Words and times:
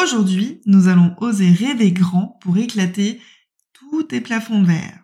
Aujourd'hui, 0.00 0.60
nous 0.64 0.86
allons 0.86 1.16
oser 1.18 1.50
rêver 1.50 1.90
grand 1.90 2.38
pour 2.40 2.56
éclater 2.56 3.20
tous 3.72 4.04
tes 4.04 4.20
plafonds 4.20 4.62
verre. 4.62 5.02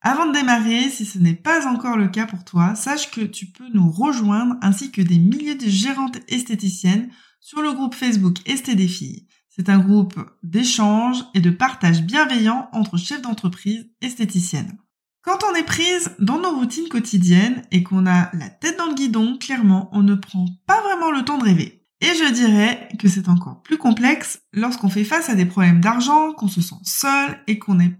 Avant 0.00 0.26
de 0.26 0.32
démarrer, 0.32 0.88
si 0.88 1.04
ce 1.04 1.18
n'est 1.18 1.34
pas 1.34 1.68
encore 1.68 1.98
le 1.98 2.08
cas 2.08 2.26
pour 2.26 2.42
toi, 2.42 2.74
sache 2.74 3.10
que 3.10 3.20
tu 3.20 3.46
peux 3.46 3.68
nous 3.74 3.90
rejoindre 3.90 4.56
ainsi 4.62 4.90
que 4.90 5.02
des 5.02 5.18
milliers 5.18 5.54
de 5.54 5.68
gérantes 5.68 6.18
esthéticiennes 6.28 7.10
sur 7.40 7.60
le 7.60 7.72
groupe 7.72 7.94
Facebook 7.94 8.38
Esté 8.46 8.74
des 8.74 8.88
filles. 8.88 9.26
C'est 9.50 9.68
un 9.68 9.78
groupe 9.78 10.18
d'échange 10.42 11.18
et 11.34 11.40
de 11.40 11.50
partage 11.50 12.02
bienveillant 12.02 12.70
entre 12.72 12.96
chefs 12.96 13.22
d'entreprise 13.22 13.86
esthéticiennes. 14.00 14.78
Quand 15.20 15.40
on 15.44 15.54
est 15.54 15.62
prise 15.62 16.16
dans 16.18 16.40
nos 16.40 16.56
routines 16.56 16.88
quotidiennes 16.88 17.62
et 17.70 17.82
qu'on 17.82 18.06
a 18.06 18.34
la 18.34 18.48
tête 18.48 18.78
dans 18.78 18.86
le 18.86 18.94
guidon, 18.94 19.36
clairement, 19.36 19.90
on 19.92 20.02
ne 20.02 20.14
prend 20.14 20.46
pas 20.66 20.80
vraiment 20.80 21.10
le 21.10 21.22
temps 21.22 21.38
de 21.38 21.44
rêver. 21.44 21.81
Et 22.02 22.16
je 22.16 22.32
dirais 22.32 22.88
que 22.98 23.06
c'est 23.06 23.28
encore 23.28 23.62
plus 23.62 23.78
complexe 23.78 24.42
lorsqu'on 24.52 24.88
fait 24.88 25.04
face 25.04 25.30
à 25.30 25.36
des 25.36 25.46
problèmes 25.46 25.80
d'argent, 25.80 26.32
qu'on 26.32 26.48
se 26.48 26.60
sent 26.60 26.74
seul 26.82 27.40
et 27.46 27.60
qu'on 27.60 27.76
n'est 27.76 27.96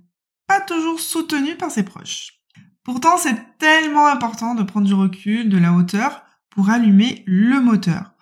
pas 0.48 0.61
toujours 0.61 0.98
soutenu 0.98 1.55
par 1.56 1.70
ses 1.70 1.84
proches. 1.84 2.41
Pourtant, 2.83 3.17
c'est 3.17 3.58
tellement 3.58 4.08
important 4.08 4.56
de 4.56 4.64
prendre 4.64 4.89
du 4.89 4.95
recul, 4.95 5.48
de 5.48 5.56
la 5.56 5.73
hauteur, 5.73 6.25
pour 6.50 6.69
allumer 6.69 7.23
le 7.28 7.61
moteur, 7.61 8.14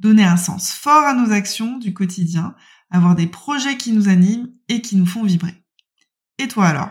donner 0.00 0.24
un 0.24 0.36
sens 0.36 0.72
fort 0.72 1.04
à 1.04 1.14
nos 1.14 1.30
actions 1.30 1.78
du 1.78 1.94
quotidien, 1.94 2.56
avoir 2.90 3.14
des 3.14 3.28
projets 3.28 3.76
qui 3.76 3.92
nous 3.92 4.08
animent 4.08 4.48
et 4.68 4.82
qui 4.82 4.96
nous 4.96 5.06
font 5.06 5.22
vibrer. 5.22 5.54
Et 6.38 6.48
toi 6.48 6.66
alors? 6.66 6.90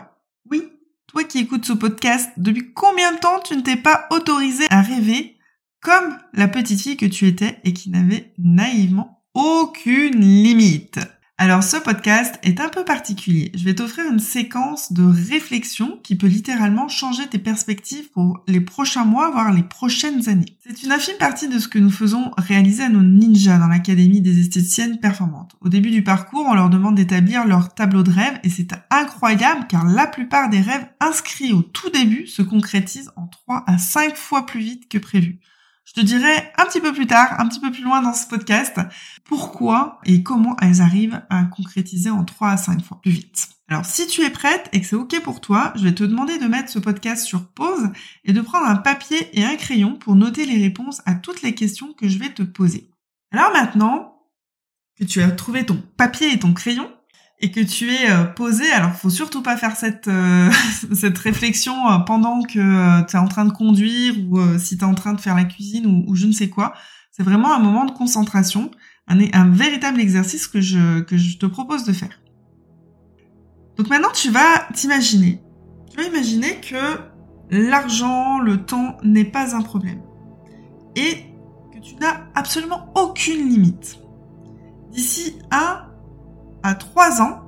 Oui, 0.50 0.62
toi 1.06 1.22
qui 1.22 1.40
écoutes 1.40 1.66
ce 1.66 1.74
podcast, 1.74 2.30
depuis 2.38 2.72
combien 2.72 3.12
de 3.12 3.18
temps 3.18 3.40
tu 3.40 3.56
ne 3.56 3.62
t'es 3.62 3.76
pas 3.76 4.06
autorisé 4.10 4.64
à 4.70 4.80
rêver 4.80 5.37
comme 5.80 6.18
la 6.32 6.48
petite 6.48 6.80
fille 6.80 6.96
que 6.96 7.06
tu 7.06 7.26
étais 7.26 7.60
et 7.64 7.72
qui 7.72 7.90
n'avait 7.90 8.32
naïvement 8.38 9.22
aucune 9.34 10.20
limite. 10.20 10.98
Alors 11.40 11.62
ce 11.62 11.76
podcast 11.76 12.34
est 12.42 12.58
un 12.58 12.68
peu 12.68 12.84
particulier. 12.84 13.52
Je 13.54 13.64
vais 13.64 13.76
t'offrir 13.76 14.06
une 14.10 14.18
séquence 14.18 14.92
de 14.92 15.04
réflexion 15.04 16.00
qui 16.02 16.16
peut 16.16 16.26
littéralement 16.26 16.88
changer 16.88 17.28
tes 17.28 17.38
perspectives 17.38 18.10
pour 18.10 18.42
les 18.48 18.60
prochains 18.60 19.04
mois, 19.04 19.30
voire 19.30 19.52
les 19.52 19.62
prochaines 19.62 20.28
années. 20.28 20.58
C'est 20.66 20.82
une 20.82 20.90
infime 20.90 21.16
partie 21.16 21.46
de 21.46 21.60
ce 21.60 21.68
que 21.68 21.78
nous 21.78 21.92
faisons 21.92 22.32
réaliser 22.36 22.82
à 22.82 22.88
nos 22.88 23.04
ninjas 23.04 23.58
dans 23.58 23.68
l'Académie 23.68 24.20
des 24.20 24.40
esthéticiennes 24.40 24.98
performantes. 24.98 25.54
Au 25.60 25.68
début 25.68 25.92
du 25.92 26.02
parcours, 26.02 26.44
on 26.48 26.54
leur 26.54 26.70
demande 26.70 26.96
d'établir 26.96 27.46
leur 27.46 27.72
tableau 27.72 28.02
de 28.02 28.10
rêve 28.10 28.40
et 28.42 28.50
c'est 28.50 28.72
incroyable 28.90 29.68
car 29.68 29.84
la 29.84 30.08
plupart 30.08 30.50
des 30.50 30.60
rêves 30.60 30.88
inscrits 30.98 31.52
au 31.52 31.62
tout 31.62 31.90
début 31.90 32.26
se 32.26 32.42
concrétisent 32.42 33.12
en 33.14 33.28
3 33.28 33.62
à 33.68 33.78
5 33.78 34.16
fois 34.16 34.44
plus 34.44 34.60
vite 34.60 34.88
que 34.88 34.98
prévu. 34.98 35.38
Je 35.88 35.94
te 35.94 36.00
dirai 36.00 36.52
un 36.58 36.66
petit 36.66 36.82
peu 36.82 36.92
plus 36.92 37.06
tard, 37.06 37.40
un 37.40 37.48
petit 37.48 37.60
peu 37.60 37.70
plus 37.70 37.82
loin 37.82 38.02
dans 38.02 38.12
ce 38.12 38.26
podcast, 38.26 38.78
pourquoi 39.24 40.00
et 40.04 40.22
comment 40.22 40.54
elles 40.60 40.82
arrivent 40.82 41.22
à 41.30 41.44
concrétiser 41.44 42.10
en 42.10 42.24
3 42.24 42.50
à 42.50 42.56
5 42.58 42.84
fois 42.84 43.00
plus 43.00 43.10
vite. 43.10 43.48
Alors 43.68 43.86
si 43.86 44.06
tu 44.06 44.20
es 44.20 44.28
prête 44.28 44.68
et 44.74 44.82
que 44.82 44.86
c'est 44.86 44.96
ok 44.96 45.22
pour 45.22 45.40
toi, 45.40 45.72
je 45.76 45.84
vais 45.84 45.94
te 45.94 46.04
demander 46.04 46.38
de 46.38 46.44
mettre 46.44 46.68
ce 46.68 46.78
podcast 46.78 47.24
sur 47.24 47.46
pause 47.52 47.88
et 48.24 48.34
de 48.34 48.40
prendre 48.42 48.66
un 48.66 48.76
papier 48.76 49.30
et 49.32 49.46
un 49.46 49.56
crayon 49.56 49.96
pour 49.96 50.14
noter 50.14 50.44
les 50.44 50.60
réponses 50.60 51.00
à 51.06 51.14
toutes 51.14 51.40
les 51.40 51.54
questions 51.54 51.94
que 51.94 52.06
je 52.06 52.18
vais 52.18 52.34
te 52.34 52.42
poser. 52.42 52.90
Alors 53.32 53.50
maintenant 53.54 54.26
que 54.98 55.04
tu 55.04 55.22
as 55.22 55.30
trouvé 55.30 55.64
ton 55.64 55.82
papier 55.96 56.34
et 56.34 56.38
ton 56.38 56.52
crayon, 56.52 56.92
et 57.40 57.50
que 57.50 57.60
tu 57.60 57.90
es 57.90 58.10
euh, 58.10 58.24
posé, 58.24 58.70
alors 58.72 58.92
faut 58.92 59.10
surtout 59.10 59.42
pas 59.42 59.56
faire 59.56 59.76
cette 59.76 60.08
euh, 60.08 60.50
cette 60.92 61.18
réflexion 61.18 61.74
euh, 61.90 61.98
pendant 61.98 62.42
que 62.42 63.06
tu 63.06 63.16
es 63.16 63.18
en 63.18 63.28
train 63.28 63.44
de 63.44 63.52
conduire 63.52 64.14
ou 64.28 64.40
si 64.58 64.76
tu 64.76 64.84
es 64.84 64.86
en 64.86 64.94
train 64.94 65.12
de 65.12 65.20
faire 65.20 65.36
la 65.36 65.44
cuisine 65.44 66.04
ou, 66.06 66.14
je 66.14 66.26
ne 66.26 66.32
sais 66.32 66.48
quoi. 66.48 66.74
C'est 67.10 67.22
vraiment 67.22 67.54
un 67.54 67.58
moment 67.58 67.84
de 67.84 67.92
concentration, 67.92 68.70
un, 69.08 69.18
un 69.32 69.48
véritable 69.48 70.00
exercice 70.00 70.46
que 70.46 70.60
je 70.60 71.00
que 71.00 71.16
je 71.16 71.38
te 71.38 71.46
propose 71.46 71.84
de 71.84 71.92
faire. 71.92 72.20
Donc 73.76 73.88
maintenant 73.88 74.12
tu 74.12 74.30
vas 74.30 74.66
t'imaginer, 74.74 75.40
tu 75.90 75.96
vas 75.96 76.08
imaginer 76.08 76.60
que 76.60 76.98
l'argent, 77.50 78.40
le 78.40 78.64
temps 78.64 78.96
n'est 79.04 79.24
pas 79.24 79.56
un 79.56 79.62
problème 79.62 80.02
et 80.96 81.26
que 81.72 81.78
tu 81.80 81.94
n'as 81.96 82.24
absolument 82.34 82.92
aucune 82.96 83.48
limite. 83.48 84.00
D'ici 84.90 85.38
à 85.50 85.87
à 86.62 86.74
3 86.74 87.22
ans, 87.22 87.40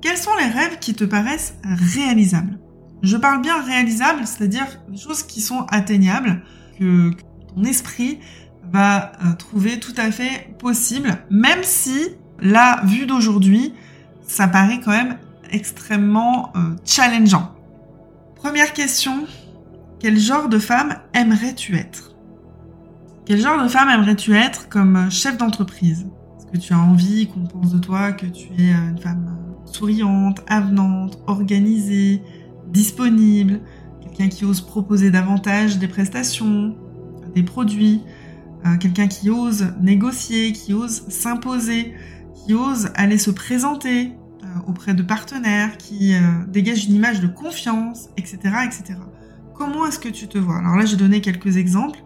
quels 0.00 0.16
sont 0.16 0.34
les 0.38 0.46
rêves 0.46 0.78
qui 0.78 0.94
te 0.94 1.04
paraissent 1.04 1.54
réalisables? 1.64 2.58
Je 3.02 3.16
parle 3.16 3.42
bien 3.42 3.62
réalisables, 3.62 4.26
c'est-à-dire 4.26 4.66
choses 4.96 5.22
qui 5.22 5.40
sont 5.40 5.66
atteignables, 5.70 6.42
que, 6.78 7.10
ton 7.54 7.64
esprit 7.64 8.18
va 8.72 9.12
euh, 9.24 9.32
trouver 9.34 9.78
tout 9.78 9.94
à 9.96 10.10
fait 10.10 10.54
possible, 10.58 11.18
même 11.30 11.62
si 11.62 12.08
la 12.40 12.80
vue 12.84 13.06
d'aujourd'hui, 13.06 13.72
ça 14.26 14.48
paraît 14.48 14.80
quand 14.84 14.90
même 14.90 15.18
extrêmement 15.50 16.52
euh, 16.56 16.74
challengeant. 16.84 17.54
Première 18.34 18.72
question, 18.72 19.26
quel 20.00 20.18
genre 20.18 20.48
de 20.48 20.58
femme 20.58 20.96
aimerais-tu 21.14 21.76
être? 21.76 22.14
Quel 23.24 23.40
genre 23.40 23.62
de 23.62 23.68
femme 23.68 23.88
aimerais-tu 23.88 24.36
être 24.36 24.68
comme 24.68 25.10
chef 25.10 25.36
d'entreprise? 25.36 26.06
Que 26.52 26.58
tu 26.58 26.72
as 26.72 26.78
envie 26.78 27.26
qu'on 27.28 27.44
pense 27.44 27.72
de 27.72 27.78
toi 27.78 28.12
que 28.12 28.26
tu 28.26 28.48
es 28.58 28.72
euh, 28.72 28.90
une 28.90 28.98
femme 28.98 29.26
euh, 29.28 29.66
souriante, 29.66 30.42
avenante, 30.46 31.18
organisée, 31.26 32.22
disponible, 32.68 33.60
quelqu'un 34.02 34.28
qui 34.28 34.44
ose 34.44 34.60
proposer 34.60 35.10
davantage 35.10 35.78
des 35.78 35.88
prestations, 35.88 36.76
des 37.34 37.42
produits, 37.42 38.02
euh, 38.64 38.76
quelqu'un 38.76 39.08
qui 39.08 39.30
ose 39.30 39.72
négocier, 39.80 40.52
qui 40.52 40.72
ose 40.72 41.04
s'imposer, 41.08 41.94
qui 42.34 42.54
ose 42.54 42.90
aller 42.94 43.18
se 43.18 43.30
présenter 43.30 44.12
auprès 44.66 44.94
de 44.94 45.02
partenaires, 45.02 45.76
qui 45.76 46.14
dégage 46.48 46.86
une 46.86 46.94
image 46.94 47.20
de 47.20 47.26
confiance, 47.26 48.08
etc., 48.16 48.38
etc. 48.64 48.94
Comment 49.54 49.86
est-ce 49.86 49.98
que 49.98 50.08
tu 50.08 50.28
te 50.28 50.38
vois? 50.38 50.58
Alors 50.58 50.76
là, 50.76 50.86
j'ai 50.86 50.96
donné 50.96 51.20
quelques 51.20 51.56
exemples 51.56 51.98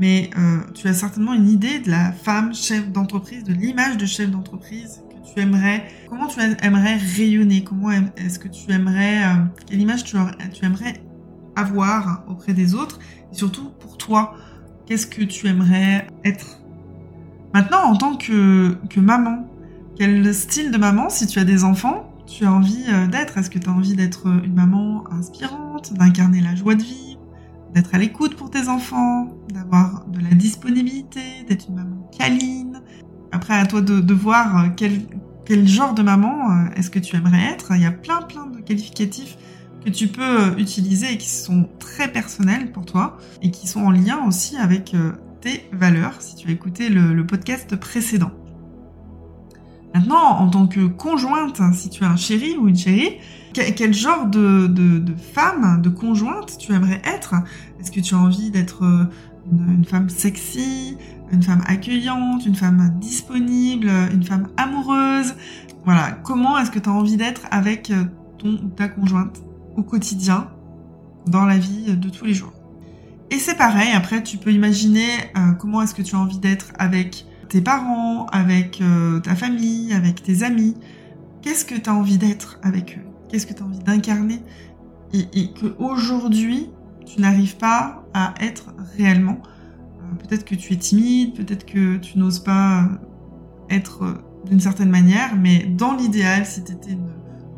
mais 0.00 0.30
euh, 0.38 0.60
tu 0.74 0.88
as 0.88 0.94
certainement 0.94 1.34
une 1.34 1.48
idée 1.48 1.78
de 1.78 1.90
la 1.90 2.10
femme 2.10 2.54
chef 2.54 2.90
d'entreprise, 2.90 3.44
de 3.44 3.52
l'image 3.52 3.98
de 3.98 4.06
chef 4.06 4.30
d'entreprise 4.30 5.02
que 5.10 5.34
tu 5.34 5.40
aimerais, 5.40 5.84
comment 6.08 6.26
tu 6.26 6.40
aimerais 6.62 6.96
rayonner, 6.96 7.62
comment 7.62 7.90
est-ce 7.90 8.38
que 8.38 8.48
tu 8.48 8.72
aimerais, 8.72 9.22
euh, 9.22 9.44
quelle 9.66 9.80
image 9.80 10.04
tu, 10.04 10.16
tu, 10.54 10.64
aimerais 10.64 11.02
avoir 11.54 12.24
auprès 12.28 12.54
des 12.54 12.74
autres, 12.74 12.98
et 13.30 13.36
surtout 13.36 13.70
pour 13.78 13.98
toi, 13.98 14.34
qu'est-ce 14.86 15.06
que 15.06 15.22
tu 15.22 15.46
aimerais 15.48 16.06
être? 16.24 16.62
Maintenant, 17.52 17.82
en 17.82 17.96
tant 17.96 18.16
que, 18.16 18.78
que 18.88 19.00
maman, 19.00 19.50
quel 19.96 20.34
style 20.34 20.70
de 20.70 20.78
maman, 20.78 21.10
si 21.10 21.26
tu 21.26 21.38
as 21.38 21.44
des 21.44 21.62
enfants, 21.62 22.10
tu 22.26 22.46
as 22.46 22.52
envie 22.52 22.86
euh, 22.88 23.06
d'être? 23.06 23.36
Est-ce 23.36 23.50
que 23.50 23.58
tu 23.58 23.68
as 23.68 23.72
envie 23.72 23.96
d'être 23.96 24.28
une 24.28 24.54
maman 24.54 25.04
inspirante, 25.12 25.92
d'incarner 25.92 26.40
la 26.40 26.54
joie 26.54 26.74
de 26.74 26.82
vie 26.82 27.09
d'être 27.74 27.94
à 27.94 27.98
l'écoute 27.98 28.36
pour 28.36 28.50
tes 28.50 28.68
enfants, 28.68 29.28
d'avoir 29.52 30.06
de 30.08 30.20
la 30.20 30.34
disponibilité, 30.34 31.20
d'être 31.48 31.68
une 31.68 31.76
maman 31.76 32.10
câline. 32.16 32.82
Après, 33.32 33.54
à 33.54 33.66
toi 33.66 33.80
de, 33.80 34.14
voir 34.14 34.58
euh, 34.58 34.68
quel, 34.76 35.02
quel, 35.44 35.66
genre 35.66 35.94
de 35.94 36.02
maman 36.02 36.50
euh, 36.50 36.70
est-ce 36.76 36.90
que 36.90 36.98
tu 36.98 37.16
aimerais 37.16 37.44
être. 37.52 37.72
Il 37.74 37.82
y 37.82 37.86
a 37.86 37.92
plein 37.92 38.22
plein 38.22 38.46
de 38.46 38.60
qualificatifs 38.60 39.36
que 39.84 39.90
tu 39.90 40.08
peux 40.08 40.42
euh, 40.42 40.56
utiliser 40.56 41.12
et 41.12 41.18
qui 41.18 41.28
sont 41.28 41.68
très 41.78 42.10
personnels 42.10 42.72
pour 42.72 42.84
toi 42.84 43.18
et 43.42 43.50
qui 43.50 43.68
sont 43.68 43.80
en 43.80 43.90
lien 43.90 44.26
aussi 44.26 44.56
avec 44.56 44.94
tes 45.40 45.68
valeurs 45.72 46.20
si 46.20 46.34
tu 46.34 46.48
as 46.48 46.52
écouté 46.52 46.88
le, 46.88 47.14
le 47.14 47.26
podcast 47.26 47.76
précédent. 47.76 48.32
Maintenant, 49.94 50.38
en 50.38 50.48
tant 50.48 50.66
que 50.66 50.86
conjointe, 50.86 51.60
si 51.74 51.90
tu 51.90 52.04
as 52.04 52.10
un 52.10 52.16
chéri 52.16 52.56
ou 52.56 52.68
une 52.68 52.76
chérie, 52.76 53.18
quel 53.52 53.92
genre 53.92 54.26
de, 54.26 55.04
femme, 55.32 55.82
de 55.82 55.88
conjointe 55.88 56.56
tu 56.58 56.72
aimerais 56.72 57.02
être? 57.04 57.34
Est-ce 57.80 57.90
que 57.90 58.00
tu 58.00 58.14
as 58.14 58.18
envie 58.18 58.50
d'être 58.50 58.84
euh, 58.84 59.04
une, 59.50 59.84
femme 59.84 60.08
sexy, 60.08 60.96
une 61.32 61.42
femme 61.42 61.62
accueillante, 61.66 62.46
une 62.46 62.54
femme 62.54 62.94
disponible, 63.00 63.90
une 64.12 64.22
femme 64.22 64.48
amoureuse? 64.56 65.34
Voilà, 65.84 66.12
comment 66.12 66.58
est-ce 66.58 66.70
que 66.70 66.78
tu 66.78 66.88
as 66.88 66.92
envie 66.92 67.16
d'être 67.16 67.42
avec 67.50 67.90
euh, 67.90 68.04
ton 68.38 68.50
ou 68.50 68.68
ta 68.68 68.88
conjointe 68.88 69.42
au 69.76 69.82
quotidien, 69.82 70.48
dans 71.26 71.44
la 71.44 71.58
vie 71.58 71.96
de 71.96 72.08
tous 72.08 72.26
les 72.26 72.34
jours? 72.34 72.52
Et 73.30 73.38
c'est 73.38 73.56
pareil, 73.56 73.90
après 73.94 74.22
tu 74.22 74.36
peux 74.36 74.52
imaginer 74.52 75.08
euh, 75.36 75.52
comment 75.52 75.82
est-ce 75.82 75.94
que 75.94 76.02
tu 76.02 76.14
as 76.14 76.18
envie 76.18 76.38
d'être 76.38 76.72
avec 76.78 77.26
tes 77.50 77.60
parents, 77.60 78.26
avec 78.26 78.82
ta 79.22 79.34
famille, 79.34 79.92
avec 79.92 80.22
tes 80.22 80.42
amis. 80.42 80.76
Qu'est-ce 81.42 81.64
que 81.64 81.74
tu 81.74 81.90
as 81.90 81.94
envie 81.94 82.18
d'être 82.18 82.58
avec 82.62 82.98
eux? 82.98 83.06
Qu'est-ce 83.28 83.46
que 83.46 83.52
tu 83.52 83.62
as 83.62 83.66
envie 83.66 83.78
d'incarner? 83.78 84.40
Et, 85.12 85.26
et 85.32 85.52
que 85.52 85.74
aujourd'hui 85.78 86.70
tu 87.10 87.20
n'arrives 87.20 87.56
pas 87.56 88.04
à 88.14 88.34
être 88.40 88.72
réellement. 88.96 89.38
Euh, 89.42 90.14
peut-être 90.16 90.44
que 90.44 90.54
tu 90.54 90.72
es 90.72 90.76
timide, 90.76 91.34
peut-être 91.34 91.66
que 91.66 91.96
tu 91.96 92.18
n'oses 92.18 92.38
pas 92.38 92.84
être 93.68 94.04
euh, 94.04 94.14
d'une 94.48 94.60
certaine 94.60 94.90
manière, 94.90 95.36
mais 95.36 95.64
dans 95.64 95.94
l'idéal, 95.94 96.46
si 96.46 96.62
tu 96.62 96.72
étais 96.72 96.92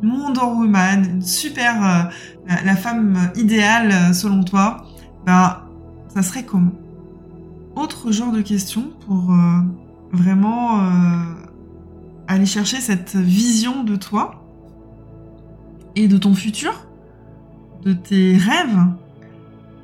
une 0.03 0.11
Wonder 0.11 0.41
Woman, 0.41 1.05
une 1.05 1.23
super, 1.23 1.85
euh, 1.85 2.55
la, 2.65 2.77
femme 2.77 3.31
idéale 3.37 4.15
selon 4.15 4.43
toi, 4.43 4.85
ben, 5.27 5.59
ça 6.09 6.23
serait 6.23 6.45
comment? 6.45 6.73
Autre 7.77 8.11
genre 8.11 8.33
de 8.33 8.43
question 8.43 8.93
pour 9.07 9.33
vraiment 10.13 10.81
aller 12.29 12.47
chercher 12.47 12.81
cette 12.81 13.17
vision 13.17 13.85
de 13.85 13.97
toi 13.97 14.45
et 15.97 16.09
de 16.09 16.17
ton 16.19 16.35
futur, 16.35 16.87
de 17.83 17.93
tes 17.93 18.37
rêves, 18.37 18.79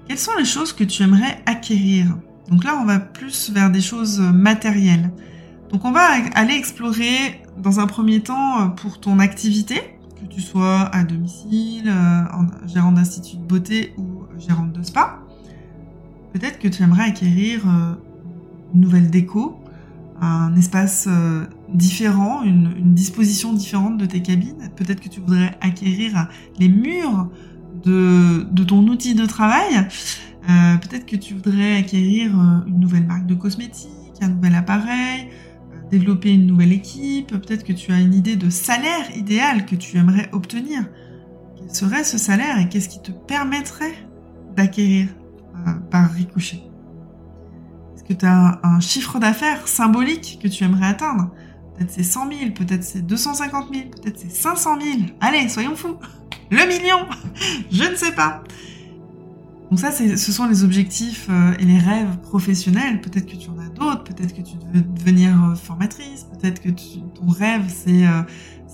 quelles 0.07 0.19
sont 0.19 0.37
les 0.39 0.45
choses 0.45 0.73
que 0.73 0.85
tu 0.85 1.03
aimerais 1.03 1.43
acquérir? 1.47 2.17
Donc 2.49 2.65
là, 2.65 2.79
on 2.81 2.87
va 2.87 2.99
plus 2.99 3.51
vers 3.51 3.71
des 3.71 3.83
choses 3.83 4.21
matérielles. 4.21 5.11
Donc 5.71 5.85
on 5.85 5.93
va 5.93 6.09
aller 6.35 6.55
explorer 6.55 7.43
dans 7.59 7.81
un 7.81 7.87
premier 7.87 8.21
temps 8.21 8.63
euh, 8.63 8.67
pour 8.69 9.01
ton 9.01 9.19
activité, 9.19 9.99
que 10.21 10.27
tu 10.27 10.41
sois 10.41 10.83
à 10.95 11.05
domicile, 11.05 11.89
euh, 11.89 12.23
gérant 12.67 12.93
d'institut 12.93 13.37
de 13.37 13.43
beauté 13.43 13.95
ou 13.99 14.23
gérante 14.39 14.73
de 14.73 14.83
spa. 14.83 15.21
Peut-être 16.33 16.59
que 16.59 16.69
tu 16.69 16.83
aimerais 16.83 17.05
acquérir 17.05 17.69
euh, 17.69 17.95
une 18.75 18.81
nouvelle 18.81 19.11
déco, 19.11 19.58
un 20.21 20.55
espace 20.57 21.09
différent, 21.73 22.43
une, 22.43 22.95
disposition 22.95 23.53
différente 23.53 23.99
de 23.99 24.07
tes 24.07 24.23
cabines. 24.23 24.71
Peut-être 24.77 25.01
que 25.01 25.09
tu 25.09 25.21
voudrais 25.21 25.57
acquérir 25.61 26.29
les 26.59 26.69
murs 26.69 27.31
de, 27.85 28.65
ton 28.65 28.87
outil 28.87 29.15
de 29.15 29.27
travail. 29.27 29.87
Euh, 30.49 30.77
peut-être 30.79 31.07
que 31.07 31.17
tu 31.17 31.35
voudrais 31.35 31.77
acquérir 31.77 32.39
euh, 32.39 32.67
une 32.67 32.81
nouvelle 32.81 33.07
marque 33.07 33.27
de 33.27 33.35
cosmétiques, 33.35 33.91
un 34.21 34.29
nouvel 34.29 34.55
appareil, 34.55 35.29
euh, 35.73 35.89
développer 35.91 36.33
une 36.33 36.47
nouvelle 36.47 36.73
équipe. 36.73 37.29
Peut-être 37.29 37.65
que 37.65 37.73
tu 37.73 37.93
as 37.93 38.01
une 38.01 38.15
idée 38.15 38.37
de 38.37 38.49
salaire 38.49 39.15
idéal 39.17 39.67
que 39.67 39.77
tu 39.77 39.99
aimerais 39.99 40.29
obtenir. 40.33 40.85
Quel 41.59 41.75
serait 41.75 42.05
ce 42.05 42.19
salaire 42.19 42.59
et 42.59 42.69
qu'est-ce 42.69 42.89
qui 42.89 43.03
te 43.03 43.13
permettrait 43.13 43.95
d'acquérir 44.57 45.09
par 45.91 46.11
ricochet? 46.13 46.68
Tu 48.13 48.27
as 48.27 48.61
un, 48.63 48.81
chiffre 48.81 49.19
d'affaires 49.19 49.67
symbolique 49.69 50.39
que 50.43 50.49
tu 50.49 50.65
aimerais 50.65 50.87
atteindre 50.87 51.31
Peut-être 51.77 51.93
c'est 51.93 52.03
100 52.03 52.29
000, 52.29 52.51
peut-être 52.53 52.83
c'est 52.83 53.03
250 53.03 53.69
000, 53.73 53.87
peut-être 53.91 54.19
c'est 54.19 54.33
500 54.33 54.81
000. 54.81 54.99
Allez, 55.21 55.49
soyons 55.49 55.77
fous 55.77 55.97
le 56.51 56.67
million 56.67 57.07
Je 57.71 57.85
ne 57.85 57.95
sais 57.95 58.13
pas. 58.13 58.43
Donc 59.71 59.79
ça, 59.81 59.91
ce 59.93 60.33
sont 60.33 60.47
les 60.47 60.65
objectifs 60.65 61.27
euh, 61.29 61.53
et 61.59 61.65
les 61.65 61.79
rêves 61.79 62.19
professionnels. 62.23 63.03
Peut-être 63.03 63.27
que 63.27 63.37
tu 63.37 63.51
en 63.51 63.59
as 63.59 63.69
d'autres, 63.69 64.03
peut-être 64.03 64.35
que 64.35 64.41
tu 64.41 64.57
veux 64.73 64.81
devenir 64.81 65.31
euh, 65.45 65.55
formatrice, 65.55 66.25
peut-être 66.25 66.63
que 66.63 66.71
ton 66.71 67.29
rêve, 67.29 67.65
c'est 67.69 68.07
euh, 68.07 68.23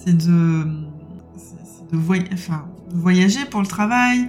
de, 0.07 0.65
voyager 2.93 3.45
pour 3.47 3.61
le 3.61 3.67
travail, 3.67 4.29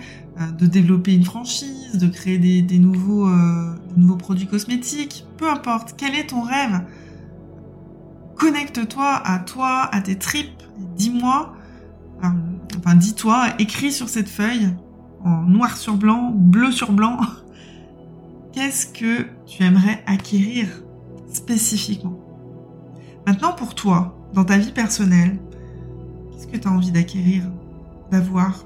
de 0.58 0.66
développer 0.66 1.14
une 1.14 1.24
franchise, 1.24 1.98
de 1.98 2.08
créer 2.08 2.38
des, 2.38 2.62
des 2.62 2.80
nouveaux, 2.80 3.30
produits 4.18 4.48
cosmétiques. 4.48 5.26
Peu 5.38 5.50
importe, 5.50 5.96
quel 5.98 6.14
est 6.16 6.28
ton 6.28 6.42
rêve? 6.42 6.82
Connecte-toi 8.36 9.22
à 9.24 9.40
toi, 9.40 9.90
à 9.94 10.02
tes 10.02 10.18
tripes, 10.18 10.62
dis-moi 10.98 11.56
enfin 12.78 12.96
dis-toi, 12.96 13.48
écris 13.60 13.92
sur 13.92 14.10
cette 14.10 14.30
feuille, 14.30 14.70
en 15.24 15.44
noir 15.44 15.78
sur 15.78 15.96
blanc, 15.96 16.32
bleu 16.32 16.72
sur 16.72 16.92
blanc, 16.92 17.18
qu'est-ce 18.54 18.88
que 18.88 19.28
tu 19.46 19.64
aimerais 19.64 20.04
acquérir 20.06 20.68
spécifiquement? 21.32 22.20
Maintenant 23.26 23.54
pour 23.54 23.76
toi, 23.76 24.18
dans 24.34 24.46
ta 24.46 24.58
vie 24.58 24.72
personnelle, 24.72 25.40
qu'est-ce 26.32 26.48
que 26.48 26.58
tu 26.58 26.68
as 26.68 26.72
envie 26.72 26.92
d'acquérir, 26.92 27.44
d'avoir 28.12 28.66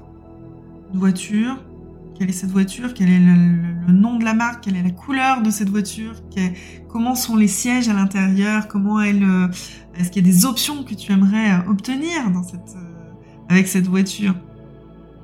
Voiture 0.92 1.56
Quelle 2.18 2.30
est 2.30 2.32
cette 2.32 2.50
voiture 2.50 2.94
Quel 2.94 3.10
est 3.10 3.20
le, 3.20 3.92
nom 3.92 4.16
de 4.16 4.24
la 4.24 4.34
marque 4.34 4.64
Quelle 4.64 4.76
est 4.76 4.82
la 4.82 4.90
couleur 4.90 5.42
de 5.42 5.50
cette 5.50 5.68
voiture 5.68 6.14
Comment 6.88 7.14
sont 7.14 7.36
les 7.36 7.48
sièges 7.48 7.88
à 7.88 7.92
l'intérieur 7.92 8.66
Comment 8.66 9.00
elle 9.00 9.22
euh, 9.22 9.48
Est-ce 9.94 10.10
qu'il 10.10 10.26
y 10.26 10.28
a 10.28 10.32
des 10.32 10.46
options 10.46 10.82
que 10.82 10.94
tu 10.94 11.12
aimerais 11.12 11.52
euh, 11.52 11.70
obtenir 11.70 12.26
euh, 12.26 12.80
avec 13.48 13.68
cette 13.68 13.86
voiture? 13.86 14.34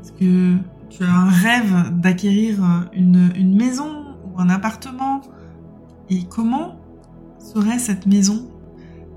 Est-ce 0.02 0.12
que 0.12 0.56
tu 0.88 1.02
as 1.02 1.12
un 1.12 1.28
rêve 1.28 1.98
d'acquérir 1.98 2.88
une, 2.92 3.56
maison 3.56 4.04
ou 4.24 4.40
un 4.40 4.48
appartement? 4.48 5.22
Et 6.08 6.22
comment 6.28 6.76
serait 7.40 7.80
cette 7.80 8.06
maison? 8.06 8.48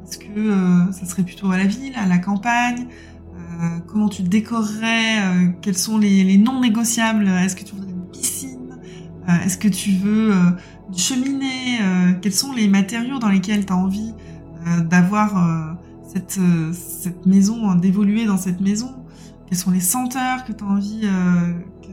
Est-ce 0.04 0.18
que 0.18 0.92
ça 0.92 1.06
serait 1.06 1.22
plutôt 1.22 1.52
à 1.52 1.58
la 1.58 1.66
ville, 1.66 1.94
à 1.96 2.08
la 2.08 2.18
campagne? 2.18 2.88
Comment 3.88 4.08
tu 4.08 4.24
décorerais 4.24 5.54
Quels 5.62 5.78
sont 5.78 5.98
les, 5.98 6.38
non 6.38 6.62
négociables 6.62 7.28
Est-ce 7.28 7.56
que 7.56 7.64
tu 7.64 7.76
voudrais 7.76 7.92
une 7.92 8.08
piscine 8.10 8.78
Est-ce 9.28 9.58
que 9.58 9.68
tu 9.68 9.92
veux 9.92 10.32
une 10.88 10.98
cheminée 10.98 11.80
Quels 12.22 12.34
sont 12.34 12.54
les 12.54 12.68
matériaux 12.68 13.20
dans 13.20 13.30
lesquels 13.30 13.66
tu 13.66 13.74
as 13.74 13.76
envie 13.76 14.14
d'avoir 14.90 15.78
cette, 16.06 16.40
maison, 17.26 17.76
d'évoluer 17.76 18.26
dans 18.26 18.38
cette 18.38 18.62
maison? 18.62 19.00
Quelles 19.50 19.58
sont 19.58 19.72
les 19.72 19.80
senteurs 19.80 20.46
que 20.46 20.52
tu 20.52 20.64
as 20.64 20.68
envie 20.68 21.02
euh, 21.06 21.54
qui 21.82 21.90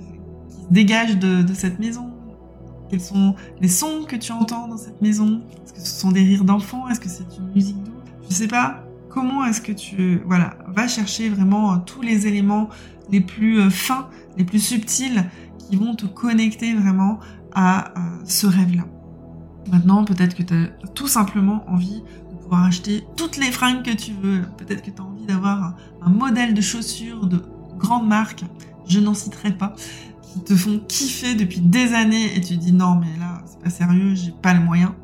se 0.62 0.68
dégagent 0.70 1.18
de, 1.18 1.54
cette 1.54 1.78
maison? 1.78 2.12
Quels 2.90 3.00
sont 3.00 3.34
les 3.62 3.68
sons 3.68 4.04
que 4.06 4.14
tu 4.14 4.30
entends 4.30 4.68
dans 4.68 4.76
cette 4.76 5.00
maison? 5.00 5.40
Est-ce 5.64 5.72
que 5.72 5.80
ce 5.80 6.00
sont 6.00 6.12
des 6.12 6.22
rires 6.22 6.44
d'enfants? 6.44 6.86
Est-ce 6.88 7.00
que 7.00 7.08
c'est 7.08 7.24
une 7.38 7.50
musique 7.54 7.82
douce 7.82 7.94
Je 8.28 8.34
sais 8.34 8.46
pas. 8.46 8.85
Comment 9.16 9.46
est-ce 9.46 9.62
que 9.62 9.72
tu 9.72 10.20
voilà 10.26 10.58
va 10.68 10.86
chercher 10.86 11.30
vraiment 11.30 11.72
euh, 11.72 11.76
tous 11.78 12.02
les 12.02 12.26
éléments 12.26 12.68
les 13.10 13.22
plus 13.22 13.58
euh, 13.58 13.70
fins, 13.70 14.10
les 14.36 14.44
plus 14.44 14.60
subtils 14.60 15.24
qui 15.58 15.76
vont 15.76 15.94
te 15.94 16.04
connecter 16.04 16.74
vraiment 16.74 17.18
à 17.54 17.94
ce 18.26 18.46
rêve-là. 18.46 18.84
Maintenant, 19.72 20.04
peut-être 20.04 20.36
que 20.36 20.42
tu 20.42 20.54
as 20.54 20.88
tout 20.94 21.08
simplement 21.08 21.64
envie 21.66 22.02
pouvoir 22.46 22.64
acheter 22.64 23.04
toutes 23.16 23.36
les 23.36 23.50
fringues 23.50 23.82
que 23.82 23.90
tu 23.90 24.12
veux. 24.12 24.42
Peut-être 24.56 24.82
que 24.82 24.90
tu 24.90 25.02
as 25.02 25.04
envie 25.04 25.26
d'avoir 25.26 25.74
un, 26.00 26.08
modèle 26.08 26.54
de 26.54 26.60
chaussures 26.60 27.26
de 27.26 27.42
grande 27.76 28.06
marque, 28.06 28.44
je 28.86 29.00
n'en 29.00 29.14
citerai 29.14 29.52
pas, 29.52 29.74
qui 30.22 30.40
te 30.44 30.54
font 30.54 30.78
kiffer 30.86 31.34
depuis 31.34 31.60
des 31.60 31.92
années 31.92 32.36
et 32.36 32.40
tu 32.40 32.56
dis 32.56 32.72
non 32.72 32.94
mais 32.94 33.18
là 33.18 33.42
c'est 33.46 33.58
pas 33.58 33.70
sérieux, 33.70 34.14
j'ai 34.14 34.32
pas 34.42 34.54
le 34.54 34.60
moyen. 34.60 34.94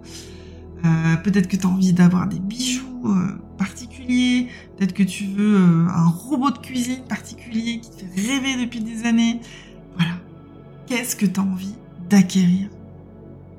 Euh, 0.85 1.16
peut-être 1.16 1.49
que 1.49 1.57
tu 1.57 1.66
as 1.66 1.71
envie 1.71 1.92
d'avoir 1.92 2.28
des 2.28 2.38
bijoux 2.38 3.02
euh, 3.07 3.38
particuliers, 3.59 3.91
peut-être 4.06 4.92
que 4.92 5.02
tu 5.02 5.25
veux 5.25 5.56
euh, 5.56 5.88
un 5.88 6.09
robot 6.09 6.50
de 6.50 6.59
cuisine 6.59 7.02
particulier 7.09 7.80
qui 7.80 7.90
te 7.90 8.04
fait 8.04 8.32
rêver 8.32 8.64
depuis 8.64 8.80
des 8.80 9.06
années. 9.06 9.40
Voilà. 9.97 10.12
Qu'est-ce 10.87 11.16
que 11.16 11.26
tu 11.26 11.40
as 11.40 11.42
envie 11.42 11.75
d'acquérir? 12.09 12.68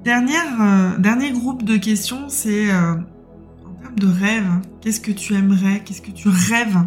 Dernière, 0.03 0.99
dernier 0.99 1.31
groupe 1.31 1.63
de 1.63 1.77
questions, 1.77 2.27
c'est 2.27 2.67
de 3.95 4.07
rêve, 4.07 4.49
qu'est-ce 4.81 4.99
que 4.99 5.11
tu 5.11 5.33
aimerais, 5.33 5.81
qu'est-ce 5.83 6.01
que 6.01 6.11
tu 6.11 6.27
rêves 6.27 6.79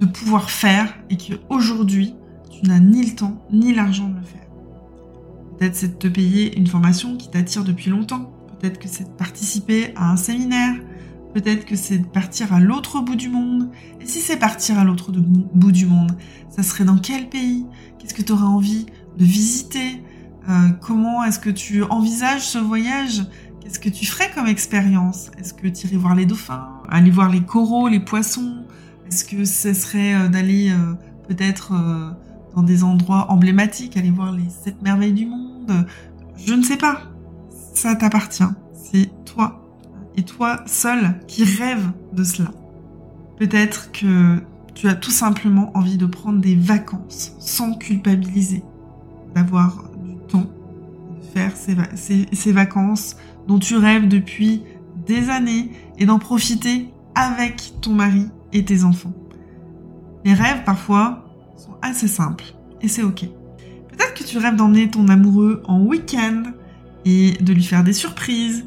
de 0.00 0.06
pouvoir 0.06 0.50
faire 0.50 0.94
et 1.10 1.16
qu'aujourd'hui, 1.16 2.14
tu 2.50 2.68
n'as 2.68 2.78
ni 2.78 3.04
le 3.04 3.14
temps 3.14 3.44
ni 3.50 3.74
l'argent 3.74 4.08
de 4.08 4.16
le 4.16 4.24
faire? 4.24 4.46
Peut-être 5.58 5.76
c'est 5.76 5.88
de 5.88 5.98
te 5.98 6.08
payer 6.08 6.56
une 6.58 6.66
formation 6.66 7.16
qui 7.16 7.30
t'attire 7.30 7.64
depuis 7.64 7.90
longtemps. 7.90 8.32
Peut-être 8.58 8.78
que 8.78 8.88
c'est 8.88 9.04
de 9.04 9.16
participer 9.16 9.92
à 9.96 10.10
un 10.10 10.16
séminaire. 10.16 10.74
Peut-être 11.34 11.64
que 11.64 11.76
c'est 11.76 11.98
partir 11.98 12.52
à 12.52 12.60
l'autre 12.60 13.00
bout 13.00 13.16
du 13.16 13.28
monde. 13.30 13.70
Et 14.00 14.06
si 14.06 14.20
c'est 14.20 14.36
partir 14.36 14.78
à 14.78 14.84
l'autre 14.84 15.10
bout 15.12 15.72
du 15.72 15.86
monde, 15.86 16.12
ça 16.50 16.62
serait 16.62 16.84
dans 16.84 16.98
quel 16.98 17.28
pays? 17.28 17.66
Qu'est-ce 17.98 18.14
que 18.14 18.22
tu 18.22 18.32
aurais 18.32 18.44
envie 18.44 18.86
de 19.16 19.24
visiter? 19.24 20.02
Euh, 20.48 20.68
Comment 20.80 21.24
est-ce 21.24 21.38
que 21.38 21.50
tu 21.50 21.84
envisages 21.84 22.46
ce 22.46 22.58
voyage? 22.58 23.24
Qu'est-ce 23.60 23.78
que 23.78 23.88
tu 23.88 24.04
ferais 24.04 24.30
comme 24.34 24.46
expérience? 24.46 25.30
Est-ce 25.38 25.54
que 25.54 25.68
tu 25.68 25.86
irais 25.86 25.96
voir 25.96 26.14
les 26.14 26.26
dauphins? 26.26 26.68
Aller 26.90 27.10
voir 27.10 27.30
les 27.30 27.42
coraux, 27.42 27.88
les 27.88 28.00
poissons? 28.00 28.64
Est-ce 29.06 29.24
que 29.24 29.44
ce 29.44 29.72
serait 29.72 30.14
euh, 30.14 30.28
d'aller 30.28 30.70
euh, 30.70 30.94
peut-être 31.28 31.72
dans 32.54 32.62
des 32.62 32.84
endroits 32.84 33.30
emblématiques, 33.30 33.96
aller 33.96 34.10
voir 34.10 34.32
les 34.32 34.50
sept 34.50 34.82
merveilles 34.82 35.14
du 35.14 35.24
monde? 35.24 35.86
Je 36.36 36.52
ne 36.52 36.62
sais 36.62 36.76
pas. 36.76 37.02
Ça 37.72 37.94
t'appartient. 37.94 38.44
C'est 38.74 39.08
toi 39.24 39.61
et 40.16 40.22
toi 40.22 40.62
seul 40.66 41.18
qui 41.26 41.44
rêve 41.44 41.90
de 42.12 42.24
cela. 42.24 42.50
Peut-être 43.38 43.92
que 43.92 44.38
tu 44.74 44.88
as 44.88 44.94
tout 44.94 45.10
simplement 45.10 45.70
envie 45.76 45.98
de 45.98 46.06
prendre 46.06 46.40
des 46.40 46.54
vacances 46.54 47.34
sans 47.38 47.74
culpabiliser, 47.74 48.62
d'avoir 49.34 49.90
du 50.02 50.16
temps, 50.28 50.50
de 51.16 51.26
faire 51.32 51.52
ces 51.56 52.52
vacances 52.52 53.16
dont 53.48 53.58
tu 53.58 53.76
rêves 53.76 54.08
depuis 54.08 54.62
des 55.06 55.30
années 55.30 55.70
et 55.98 56.06
d'en 56.06 56.18
profiter 56.18 56.88
avec 57.14 57.74
ton 57.80 57.92
mari 57.92 58.26
et 58.52 58.64
tes 58.64 58.84
enfants. 58.84 59.12
Les 60.24 60.34
rêves, 60.34 60.62
parfois, 60.64 61.24
sont 61.56 61.76
assez 61.82 62.08
simples 62.08 62.44
et 62.80 62.88
c'est 62.88 63.02
ok. 63.02 63.26
Peut-être 63.88 64.14
que 64.14 64.24
tu 64.24 64.38
rêves 64.38 64.56
d'emmener 64.56 64.88
ton 64.88 65.08
amoureux 65.08 65.62
en 65.66 65.82
week-end 65.82 66.44
et 67.04 67.32
de 67.32 67.52
lui 67.52 67.64
faire 67.64 67.82
des 67.82 67.92
surprises. 67.92 68.64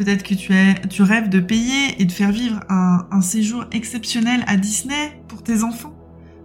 Peut-être 0.00 0.22
que 0.22 0.32
tu, 0.32 0.54
es, 0.54 0.76
tu 0.88 1.02
rêves 1.02 1.28
de 1.28 1.40
payer 1.40 2.00
et 2.00 2.06
de 2.06 2.12
faire 2.12 2.32
vivre 2.32 2.58
un, 2.70 3.20
séjour 3.20 3.66
exceptionnel 3.70 4.42
à 4.46 4.56
Disney 4.56 5.20
pour 5.28 5.42
tes 5.42 5.62
enfants. 5.62 5.92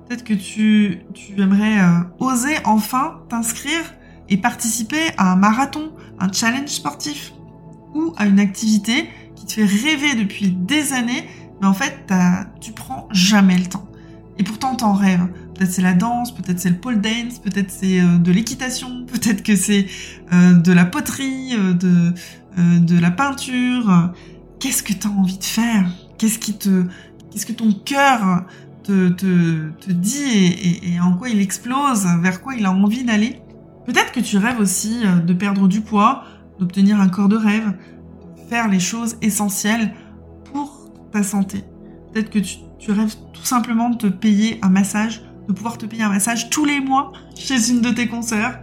Peut-être 0.06 0.26
que 0.26 0.34
tu, 0.34 1.00
tu 1.14 1.42
aimerais 1.42 1.80
euh, 1.80 2.02
oser 2.20 2.58
enfin 2.66 3.22
t'inscrire 3.30 3.96
et 4.28 4.36
participer 4.36 5.00
à 5.16 5.32
un 5.32 5.38
marathon, 5.38 5.94
un 6.20 6.30
challenge 6.34 6.68
sportif 6.68 7.32
ou 7.94 8.12
à 8.18 8.26
une 8.26 8.42
activité 8.42 9.08
qui 9.38 9.46
te 9.46 9.54
fait 9.54 9.64
rêver 9.64 10.16
depuis 10.16 10.50
des 10.50 10.92
années, 10.92 11.24
mais 11.62 11.68
en 11.68 11.74
fait, 11.74 12.12
tu 12.60 12.74
prends 12.74 13.08
jamais 13.12 13.58
le 13.58 13.68
temps. 13.68 13.88
Et 14.38 14.44
pourtant, 14.44 14.76
t'en 14.76 14.92
rêves. 14.92 15.30
Peut-être 15.56 15.72
c'est 15.72 15.82
la 15.82 15.94
danse, 15.94 16.34
peut-être 16.36 16.60
c'est 16.60 16.70
le 16.70 16.78
pole 16.78 17.02
dance, 17.02 17.40
peut-être 17.40 17.72
c'est 17.72 18.02
euh, 18.02 18.18
de 18.18 18.32
l'équitation, 18.32 19.06
peut-être 19.12 19.44
que 19.44 19.56
c'est 19.56 19.88
euh, 20.34 20.54
de 20.54 20.72
la 20.74 20.86
poterie, 20.86 21.56
de, 21.80 22.14
de 22.58 23.00
la 23.00 23.12
peinture. 23.12 24.14
Qu'est-ce 24.60 24.84
que 24.84 24.94
t'as 24.94 25.10
envie 25.10 25.38
de 25.38 25.44
faire? 25.44 25.90
Qu'est-ce 26.18 26.40
qui 26.40 26.58
te, 26.58 26.86
qu'est-ce 27.32 27.46
que 27.46 27.54
ton 27.54 27.72
cœur 27.72 28.46
te, 28.84 29.92
dit 29.92 30.82
et, 30.84 31.00
en 31.00 31.14
quoi 31.18 31.30
il 31.30 31.42
explose, 31.42 32.06
vers 32.22 32.42
quoi 32.42 32.56
il 32.56 32.66
a 32.66 32.72
envie 32.72 33.04
d'aller? 33.04 33.42
Peut-être 33.86 34.12
que 34.12 34.20
tu 34.20 34.38
rêves 34.38 34.60
aussi 34.60 35.02
euh, 35.06 35.20
de 35.20 35.34
perdre 35.34 35.68
du 35.68 35.82
poids, 35.82 36.24
d'obtenir 36.60 37.00
un 37.00 37.08
corps 37.08 37.30
de 37.30 37.38
rêve, 37.38 37.74
faire 38.50 38.68
les 38.68 38.80
choses 38.80 39.18
essentielles 39.22 39.94
pour 40.46 40.92
ta 41.12 41.24
santé. 41.24 41.64
Peut-être 42.12 42.30
que 42.30 42.40
tu, 42.40 42.58
tu 42.80 42.92
rêves 42.92 43.16
tout 43.34 43.44
simplement 43.46 43.90
de 43.90 43.98
te 43.98 44.08
payer 44.08 44.60
un 44.62 44.70
massage, 44.70 45.24
de 45.48 45.54
pouvoir 45.54 45.78
te 45.78 45.86
payer 45.86 46.04
un 46.04 46.10
massage 46.10 46.50
tous 46.50 46.66
les 46.66 46.80
mois 46.80 47.14
chez 47.36 47.70
une 47.70 47.82
de 47.82 47.90
tes 47.90 48.08
consoeurs. 48.08 48.60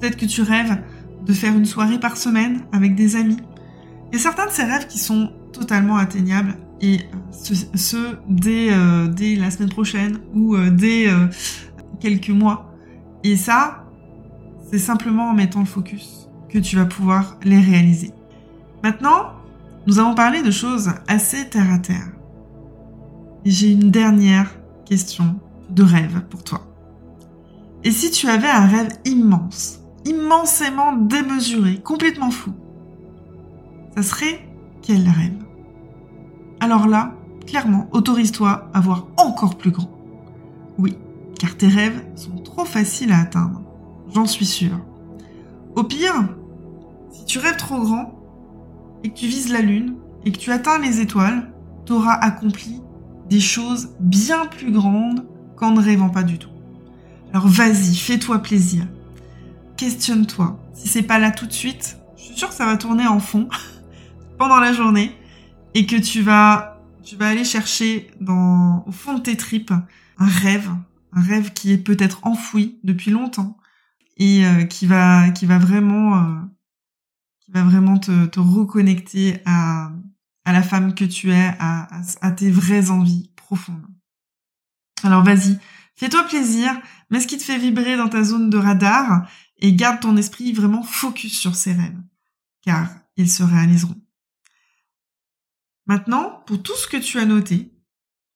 Peut-être 0.00 0.16
que 0.16 0.26
tu 0.26 0.42
rêves 0.42 0.78
de 1.24 1.32
faire 1.32 1.54
une 1.54 1.66
soirée 1.66 1.98
par 1.98 2.16
semaine 2.16 2.62
avec 2.72 2.94
des 2.94 3.16
amis. 3.16 3.38
Il 4.10 4.16
y 4.16 4.18
a 4.18 4.22
certains 4.22 4.46
de 4.46 4.50
ces 4.50 4.64
rêves 4.64 4.86
qui 4.86 4.98
sont 4.98 5.32
totalement 5.52 5.96
atteignables 5.96 6.56
et 6.80 7.00
ce, 7.30 8.16
dès, 8.28 8.68
euh, 8.70 9.08
dès 9.08 9.36
la 9.36 9.50
semaine 9.50 9.68
prochaine 9.68 10.18
ou 10.34 10.54
euh, 10.54 10.70
dès 10.70 11.08
euh, 11.08 11.26
quelques 12.00 12.30
mois. 12.30 12.72
Et 13.24 13.36
ça, 13.36 13.84
c'est 14.70 14.78
simplement 14.78 15.30
en 15.30 15.34
mettant 15.34 15.60
le 15.60 15.66
focus 15.66 16.28
que 16.48 16.58
tu 16.58 16.76
vas 16.76 16.86
pouvoir 16.86 17.38
les 17.42 17.60
réaliser. 17.60 18.12
Maintenant, 18.82 19.32
nous 19.86 19.98
avons 19.98 20.14
parlé 20.14 20.42
de 20.42 20.50
choses 20.50 20.92
assez 21.08 21.48
terre 21.48 21.72
à 21.72 21.78
terre. 21.78 22.12
J'ai 23.44 23.72
une 23.72 23.90
dernière 23.90 24.58
question 24.84 25.38
de 25.70 25.82
rêve 25.82 26.24
pour 26.30 26.42
toi. 26.44 26.60
Et 27.84 27.90
si 27.90 28.10
tu 28.10 28.28
avais 28.28 28.48
un 28.48 28.66
rêve 28.66 28.98
immense, 29.04 29.80
immensément 30.04 30.92
démesuré, 30.96 31.78
complètement 31.78 32.30
fou, 32.30 32.52
ça 33.94 34.02
serait 34.02 34.48
quel 34.82 35.08
rêve? 35.08 35.44
Alors 36.60 36.88
là, 36.88 37.14
clairement, 37.46 37.88
autorise-toi 37.92 38.68
à 38.74 38.80
voir 38.80 39.06
encore 39.16 39.56
plus 39.56 39.70
grand. 39.70 39.90
Oui, 40.78 40.96
car 41.38 41.56
tes 41.56 41.68
rêves 41.68 42.04
sont 42.16 42.38
trop 42.38 42.64
faciles 42.64 43.12
à 43.12 43.20
atteindre. 43.20 43.62
J'en 44.12 44.26
suis 44.26 44.46
sûre. 44.46 44.80
Au 45.76 45.84
pire, 45.84 46.28
si 47.10 47.24
tu 47.24 47.38
rêves 47.38 47.56
trop 47.56 47.80
grand 47.80 48.18
et 49.04 49.10
que 49.10 49.14
tu 49.14 49.26
vises 49.26 49.52
la 49.52 49.60
lune 49.60 49.96
et 50.24 50.32
que 50.32 50.38
tu 50.38 50.50
atteins 50.50 50.78
les 50.78 51.00
étoiles, 51.00 51.52
tu 51.86 51.92
auras 51.92 52.14
accompli 52.14 52.82
des 53.28 53.40
choses 53.40 53.94
bien 54.00 54.46
plus 54.46 54.72
grandes 54.72 55.26
qu'en 55.58 55.72
ne 55.72 55.82
rêvant 55.82 56.08
pas 56.08 56.22
du 56.22 56.38
tout. 56.38 56.50
Alors 57.32 57.48
vas-y, 57.48 57.94
fais-toi 57.96 58.38
plaisir. 58.38 58.86
Questionne-toi. 59.76 60.58
Si 60.74 60.88
c'est 60.88 61.02
pas 61.02 61.18
là 61.18 61.30
tout 61.30 61.46
de 61.46 61.52
suite, 61.52 61.98
je 62.16 62.22
suis 62.22 62.36
sûre 62.36 62.48
que 62.48 62.54
ça 62.54 62.66
va 62.66 62.76
tourner 62.76 63.06
en 63.06 63.20
fond 63.20 63.48
pendant 64.38 64.58
la 64.58 64.72
journée 64.72 65.16
et 65.74 65.86
que 65.86 65.96
tu 65.96 66.22
vas, 66.22 66.80
tu 67.02 67.16
vas 67.16 67.28
aller 67.28 67.44
chercher 67.44 68.10
dans, 68.20 68.84
au 68.86 68.92
fond 68.92 69.14
de 69.14 69.20
tes 69.20 69.36
tripes 69.36 69.72
un 70.18 70.26
rêve, 70.26 70.70
un 71.12 71.22
rêve 71.22 71.52
qui 71.52 71.72
est 71.72 71.78
peut-être 71.78 72.20
enfoui 72.22 72.78
depuis 72.84 73.10
longtemps 73.10 73.56
et 74.16 74.44
euh, 74.44 74.64
qui 74.64 74.86
va, 74.86 75.30
qui 75.30 75.46
va 75.46 75.58
vraiment, 75.58 76.16
euh, 76.16 76.40
qui 77.40 77.52
va 77.52 77.62
vraiment 77.62 77.98
te, 77.98 78.26
te 78.26 78.40
reconnecter 78.40 79.40
à, 79.44 79.90
à 80.48 80.52
la 80.52 80.62
femme 80.62 80.94
que 80.94 81.04
tu 81.04 81.30
es, 81.30 81.54
à, 81.58 82.30
tes 82.32 82.50
vraies 82.50 82.90
envies 82.90 83.30
profondes. 83.36 83.84
Alors 85.02 85.22
vas-y, 85.22 85.58
fais-toi 85.94 86.24
plaisir, 86.24 86.72
mets 87.10 87.20
ce 87.20 87.26
qui 87.26 87.38
te 87.38 87.42
fait 87.42 87.58
vibrer 87.58 87.96
dans 87.96 88.08
ta 88.08 88.22
zone 88.22 88.50
de 88.50 88.58
radar 88.58 89.28
et 89.58 89.72
garde 89.74 90.00
ton 90.00 90.16
esprit 90.16 90.52
vraiment 90.52 90.82
focus 90.82 91.38
sur 91.38 91.54
ces 91.54 91.72
rêves, 91.72 92.00
car 92.62 92.88
ils 93.16 93.30
se 93.30 93.42
réaliseront. 93.42 94.00
Maintenant, 95.86 96.42
pour 96.46 96.62
tout 96.62 96.76
ce 96.76 96.86
que 96.86 96.96
tu 96.96 97.18
as 97.18 97.24
noté, 97.24 97.72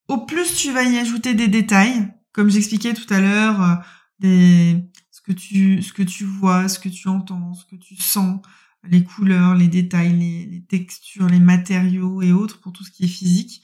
au 0.09 0.19
plus 0.19 0.54
tu 0.54 0.73
vas 0.73 0.83
y 0.85 0.99
ajouter 0.99 1.35
des 1.35 1.49
détails, 1.49 2.12
comme 2.33 2.50
j'expliquais 2.50 2.95
tout 2.95 3.12
à 3.12 3.21
l'heure, 3.21 3.62
euh, 3.62 3.75
des, 4.19 4.90
ce 5.11 5.21
que 5.21 5.33
tu, 5.33 5.83
ce 5.83 5.92
que 5.92 6.02
tu 6.02 6.25
vois, 6.25 6.69
ce 6.69 6.78
que 6.78 6.88
tu 6.88 7.09
entends, 7.09 7.54
ce 7.54 7.66
que 7.66 7.76
tu 7.76 7.97
sens, 7.97 8.40
les 8.85 9.04
couleurs, 9.04 9.54
les 9.54 9.69
détails, 9.69 10.16
les, 10.19 10.64
textures, 10.69 11.28
les 11.28 11.40
matériaux 11.40 12.23
et 12.23 12.33
autres 12.33 12.61
pour 12.61 12.73
tout 12.73 12.85
ce 12.85 12.90
qui 12.90 13.04
est 13.04 13.09
physique, 13.09 13.62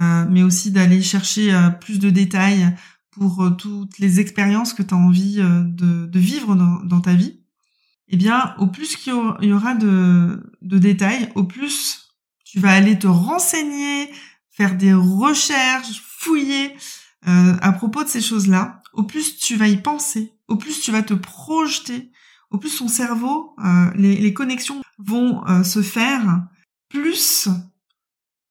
mais 0.00 0.42
aussi 0.42 0.70
d'aller 0.70 1.02
chercher 1.02 1.52
euh, 1.52 1.70
plus 1.70 1.98
de 1.98 2.10
détails 2.10 2.74
pour 3.10 3.56
toutes 3.56 3.98
les 3.98 4.20
expériences 4.20 4.72
que 4.72 4.82
tu 4.82 4.94
as 4.94 4.96
envie 4.96 5.36
de, 5.38 6.18
vivre 6.18 6.54
dans, 6.54 7.00
ta 7.00 7.14
vie. 7.14 7.40
Eh 8.06 8.16
bien, 8.16 8.54
au 8.58 8.68
plus 8.68 8.96
qu'il 8.96 9.12
y 9.42 9.52
aura 9.52 9.74
de, 9.74 10.52
de 10.62 10.78
détails, 10.78 11.30
au 11.34 11.44
plus 11.44 12.08
tu 12.44 12.60
vas 12.60 12.72
aller 12.72 12.98
te 12.98 13.08
renseigner, 13.08 14.10
faire 14.50 14.76
des 14.76 14.94
recherches, 14.94 16.02
fouiller 16.18 16.74
euh, 17.26 17.56
à 17.60 17.72
propos 17.72 18.04
de 18.04 18.08
ces 18.08 18.20
choses-là. 18.20 18.82
Au 18.92 19.02
plus 19.02 19.36
tu 19.36 19.56
vas 19.56 19.68
y 19.68 19.76
penser, 19.76 20.32
au 20.48 20.56
plus 20.56 20.80
tu 20.80 20.90
vas 20.90 21.02
te 21.02 21.14
projeter, 21.14 22.10
au 22.50 22.58
plus 22.58 22.76
ton 22.76 22.88
cerveau, 22.88 23.54
euh, 23.64 23.90
les, 23.94 24.32
connexions 24.32 24.82
vont 24.98 25.46
euh, 25.46 25.62
se 25.62 25.82
faire, 25.82 26.42
plus 26.88 27.48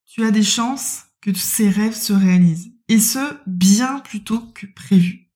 tu 0.06 0.24
as 0.24 0.30
des 0.30 0.42
chances 0.42 1.07
que 1.20 1.32
ces 1.34 1.68
rêves 1.68 1.96
se 1.96 2.12
réalisent. 2.12 2.72
Et 2.88 2.98
ce, 2.98 3.18
bien 3.46 4.00
plus 4.00 4.24
tôt 4.24 4.40
que 4.54 4.66
prévu. 4.66 5.30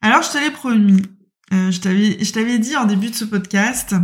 Alors, 0.00 0.22
je 0.22 0.30
te 0.30 0.38
l'ai 0.38 0.50
promis. 0.50 1.02
je 1.50 2.30
t'avais 2.32 2.58
dit 2.58 2.76
en 2.76 2.84
début 2.84 3.10
de 3.10 3.14
ce 3.14 3.24
podcast 3.24 3.94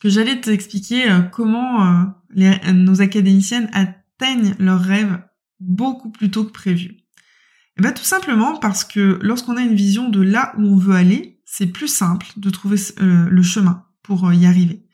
que 0.00 0.08
j'allais 0.08 0.40
t'expliquer 0.40 1.10
euh, 1.10 1.22
comment 1.22 2.06
euh, 2.36 2.72
nos 2.72 3.00
académiciennes 3.00 3.70
atteignent 3.72 4.54
leurs 4.58 4.80
rêves 4.80 5.20
beaucoup 5.60 6.10
plus 6.10 6.30
tôt 6.30 6.44
que 6.44 6.52
prévu. 6.52 6.86
Et 6.86 7.80
eh 7.80 7.82
ben, 7.82 7.92
tout 7.92 8.04
simplement 8.04 8.56
parce 8.58 8.84
que 8.84 9.18
lorsqu'on 9.22 9.56
a 9.56 9.62
une 9.62 9.74
vision 9.74 10.08
de 10.08 10.20
là 10.20 10.52
où 10.58 10.62
on 10.62 10.76
veut 10.76 10.96
aller, 10.96 11.40
c'est 11.44 11.66
plus 11.66 11.88
simple 11.88 12.26
de 12.36 12.50
trouver 12.50 12.76
euh, 13.00 13.28
le 13.28 13.42
chemin 13.42 13.84
pour 14.02 14.32
y 14.32 14.46
arriver. 14.46 14.87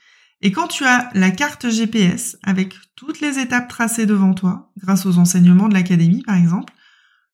Et 0.45 0.53
quand 0.53 0.69
tu 0.69 0.85
as 0.85 1.09
la 1.15 1.31
carte 1.31 1.71
GPS 1.71 2.37
avec 2.43 2.75
toutes 2.97 3.21
les 3.21 3.39
étapes 3.39 3.67
tracées 3.67 4.05
devant 4.05 4.35
toi, 4.35 4.71
grâce 4.77 5.07
aux 5.07 5.17
enseignements 5.17 5.71
de 5.71 5.75
l'académie 5.75 6.23
par 6.23 6.37
exemple, 6.37 6.75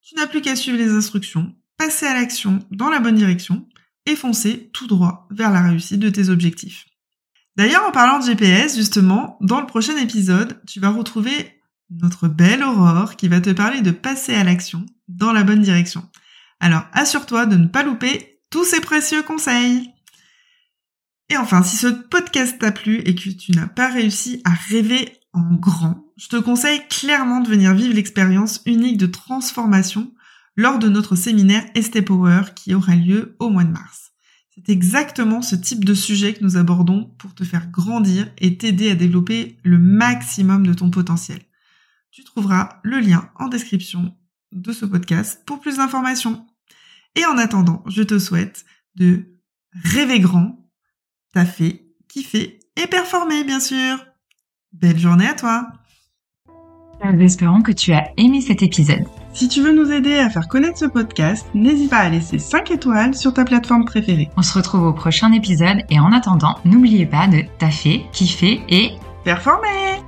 tu 0.00 0.14
n'as 0.14 0.29
plus 0.29 0.40
qu'à 0.40 0.55
suivre 0.55 0.79
les 0.79 0.93
instructions, 0.93 1.52
passer 1.76 2.07
à 2.07 2.14
l'action 2.14 2.61
dans 2.71 2.88
la 2.88 3.00
bonne 3.00 3.17
direction 3.17 3.67
et 4.07 4.14
foncer 4.14 4.71
tout 4.73 4.87
droit 4.87 5.26
vers 5.33 5.50
la 5.50 5.61
réussite 5.61 5.99
de 5.99 6.09
tes 6.09 6.29
objectifs. 6.29 6.87
D'ailleurs, 7.57 7.85
en 7.85 7.90
parlant 7.90 8.21
de 8.21 8.26
GPS, 8.26 8.76
justement, 8.76 9.37
dans 9.40 9.61
le 9.61 9.67
prochain 9.67 9.97
épisode, 9.97 10.61
tu 10.69 10.79
vas 10.79 10.90
retrouver 10.90 11.61
notre 11.90 12.29
belle 12.29 12.62
Aurore 12.62 13.17
qui 13.17 13.26
va 13.26 13.40
te 13.40 13.50
parler 13.50 13.83
de 13.83 13.90
passer 13.90 14.35
à 14.35 14.45
l'action 14.45 14.87
dans 15.09 15.33
la 15.33 15.43
bonne 15.43 15.62
direction. 15.62 16.09
Alors, 16.61 16.85
assure-toi 16.93 17.47
de 17.47 17.57
ne 17.57 17.67
pas 17.67 17.83
louper 17.83 18.40
tous 18.50 18.64
ces 18.64 18.81
précieux 18.81 19.25
conseils. 19.25 19.90
Et 21.30 21.37
enfin, 21.37 21.62
si 21.62 21.76
ce 21.76 21.87
podcast 21.87 22.58
t'a 22.58 22.72
plu 22.72 22.96
et 23.04 23.14
que 23.14 23.30
tu 23.30 23.52
n'as 23.52 23.68
pas 23.68 23.88
réussi 23.88 24.42
à 24.44 24.50
rêver 24.50 25.20
en 25.32 25.54
grand, 25.54 26.04
je 26.16 26.26
te 26.26 26.37
conseille 26.37 26.82
clairement 26.88 27.40
de 27.40 27.49
venir 27.49 27.72
vivre 27.72 27.94
l'expérience 27.94 28.60
unique 28.66 28.99
de 28.99 29.06
transformation 29.06 30.12
lors 30.56 30.80
de 30.80 30.88
notre 30.88 31.14
séminaire 31.14 31.64
Estée 31.76 32.02
Power 32.02 32.42
qui 32.56 32.75
aura 32.75 32.96
lieu 32.96 33.37
au 33.38 33.49
mois 33.49 33.62
de 33.62 33.70
mars. 33.70 34.10
C'est 34.50 34.72
exactement 34.72 35.40
ce 35.40 35.54
type 35.54 35.84
de 35.84 35.94
sujet 35.94 36.34
que 36.34 36.42
nous 36.42 36.56
abordons 36.56 37.14
pour 37.18 37.32
te 37.32 37.44
faire 37.44 37.70
grandir 37.70 38.30
et 38.38 38.58
t'aider 38.58 38.90
à 38.90 38.96
développer 38.96 39.56
le 39.62 39.78
maximum 39.78 40.66
de 40.66 40.75
ton 40.75 40.90
potentiel. 40.90 41.40
Tu 42.10 42.25
trouveras 42.25 42.80
le 42.82 42.99
lien 42.99 43.30
en 43.37 43.46
description 43.46 44.16
de 44.50 44.72
ce 44.72 44.84
podcast 44.84 45.44
pour 45.46 45.60
plus 45.60 45.76
d'informations. 45.76 46.44
Et 47.14 47.25
en 47.25 47.38
attendant, 47.38 47.84
je 47.87 48.02
te 48.02 48.18
souhaite 48.18 48.64
de 48.96 49.38
rêver 49.84 50.18
grand, 50.18 50.60
taffer, 51.32 51.87
kiffer 52.08 52.58
et 52.76 52.87
performer, 52.87 53.44
bien 53.44 53.60
sûr. 53.60 53.99
Belle 54.72 54.99
journée 54.99 55.26
à 55.26 55.34
toi. 55.34 55.66
Nous 57.02 57.20
espérons 57.22 57.62
que 57.62 57.72
tu 57.72 57.92
as 57.92 58.10
aimé 58.18 58.40
cet 58.40 58.62
épisode. 58.62 59.04
Si 59.32 59.49
tu 59.49 59.62
veux 59.62 59.72
nous 59.72 59.90
aider 59.90 60.18
à 60.18 60.28
faire 60.28 60.49
connaître 60.49 60.78
ce 60.78 60.84
podcast, 60.84 61.46
n'hésite 61.54 61.88
pas 61.88 61.99
à 61.99 62.08
laisser 62.10 62.38
5 62.38 62.70
étoiles 62.72 63.14
sur 63.14 63.32
ta 63.32 63.44
plateforme 63.44 63.84
préférée. 63.84 64.28
On 64.37 64.42
se 64.42 64.52
retrouve 64.52 64.82
au 64.82 64.92
prochain 64.92 65.32
épisode 65.32 65.78
et 65.88 65.99
en 65.99 66.12
attendant, 66.12 66.58
n'oubliez 66.64 67.06
pas 67.06 67.26
de 67.26 67.42
taffer, 67.58 68.04
kiffer 68.12 68.60
et 68.68 68.92
Performer 69.25 70.02